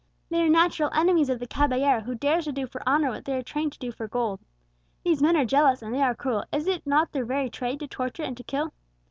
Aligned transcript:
They 0.31 0.41
are 0.41 0.49
natural 0.49 0.89
enemies 0.95 1.29
of 1.29 1.37
the 1.37 1.45
caballero 1.45 2.01
who 2.01 2.15
dares 2.15 2.45
to 2.45 2.51
do 2.51 2.65
for 2.65 2.81
honour 2.89 3.11
what 3.11 3.23
they 3.23 3.35
are 3.37 3.43
trained 3.43 3.73
to 3.73 3.77
do 3.77 3.91
for 3.91 4.07
gold. 4.07 4.39
These 5.03 5.21
men 5.21 5.35
are 5.37 5.45
jealous, 5.45 5.83
and 5.83 5.93
they 5.93 6.01
are 6.01 6.15
cruel; 6.15 6.43
is 6.51 6.65
it 6.65 6.87
not 6.87 7.11
their 7.11 7.23
very 7.23 7.51
trade 7.51 7.81
to 7.81 7.87
torture 7.87 8.23
and 8.23 8.35
to 8.35 8.43
kill? 8.43 8.73